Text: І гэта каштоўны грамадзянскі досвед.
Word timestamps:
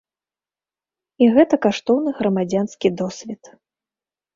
І 1.23 1.29
гэта 1.37 1.55
каштоўны 1.67 2.09
грамадзянскі 2.23 2.87
досвед. 3.07 3.57